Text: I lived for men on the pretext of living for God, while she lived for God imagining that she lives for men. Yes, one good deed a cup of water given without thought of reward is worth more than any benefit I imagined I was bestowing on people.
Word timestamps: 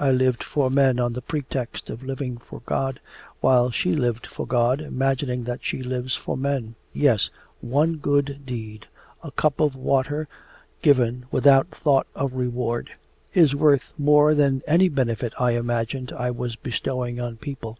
I 0.00 0.10
lived 0.10 0.42
for 0.42 0.68
men 0.68 0.98
on 0.98 1.12
the 1.12 1.22
pretext 1.22 1.90
of 1.90 2.02
living 2.02 2.38
for 2.38 2.60
God, 2.66 2.98
while 3.38 3.70
she 3.70 3.94
lived 3.94 4.26
for 4.26 4.44
God 4.44 4.80
imagining 4.80 5.44
that 5.44 5.62
she 5.62 5.80
lives 5.80 6.12
for 6.16 6.36
men. 6.36 6.74
Yes, 6.92 7.30
one 7.60 7.98
good 7.98 8.44
deed 8.44 8.88
a 9.22 9.30
cup 9.30 9.60
of 9.60 9.76
water 9.76 10.26
given 10.82 11.24
without 11.30 11.68
thought 11.68 12.08
of 12.16 12.32
reward 12.34 12.90
is 13.32 13.54
worth 13.54 13.92
more 13.96 14.34
than 14.34 14.64
any 14.66 14.88
benefit 14.88 15.32
I 15.38 15.52
imagined 15.52 16.10
I 16.18 16.32
was 16.32 16.56
bestowing 16.56 17.20
on 17.20 17.36
people. 17.36 17.78